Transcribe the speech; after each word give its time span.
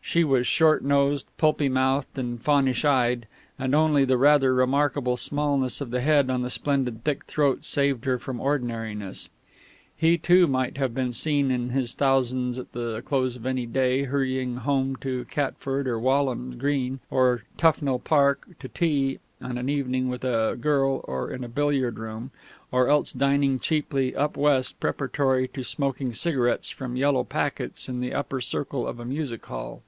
She 0.00 0.24
was 0.24 0.46
short 0.46 0.82
nosed, 0.82 1.26
pulpy 1.36 1.68
mouthed 1.68 2.16
and 2.18 2.40
faunish 2.40 2.82
eyed, 2.82 3.26
and 3.58 3.74
only 3.74 4.06
the 4.06 4.16
rather 4.16 4.54
remarkable 4.54 5.18
smallness 5.18 5.82
of 5.82 5.90
the 5.90 6.00
head 6.00 6.30
on 6.30 6.40
the 6.40 6.48
splendid 6.48 7.04
thick 7.04 7.26
throat 7.26 7.62
saved 7.62 8.06
her 8.06 8.18
from 8.18 8.40
ordinariness. 8.40 9.28
He, 9.94 10.16
too, 10.16 10.46
might 10.46 10.78
have 10.78 10.94
been 10.94 11.12
seen 11.12 11.50
in 11.50 11.68
his 11.70 11.94
thousands 11.94 12.58
at 12.58 12.72
the 12.72 13.02
close 13.04 13.36
of 13.36 13.44
any 13.44 13.66
day, 13.66 14.04
hurrying 14.04 14.56
home 14.56 14.96
to 15.02 15.26
Catford 15.26 15.86
or 15.86 15.98
Walham 15.98 16.56
Green 16.56 17.00
or 17.10 17.42
Tufnell 17.58 17.98
Park 17.98 18.48
to 18.60 18.68
tea 18.68 19.18
and 19.40 19.58
an 19.58 19.68
evening 19.68 20.08
with 20.08 20.24
a 20.24 20.56
girl 20.58 21.04
or 21.06 21.30
in 21.30 21.44
a 21.44 21.48
billiard 21.50 21.98
room, 21.98 22.30
or 22.72 22.88
else 22.88 23.12
dining 23.12 23.58
cheaply 23.58 24.16
"up 24.16 24.38
West" 24.38 24.80
preparatory 24.80 25.46
to 25.48 25.62
smoking 25.62 26.14
cigarettes 26.14 26.70
from 26.70 26.96
yellow 26.96 27.24
packets 27.24 27.90
in 27.90 28.00
the 28.00 28.14
upper 28.14 28.40
circle 28.40 28.86
of 28.86 28.98
a 28.98 29.04
music 29.04 29.44
hall. 29.44 29.82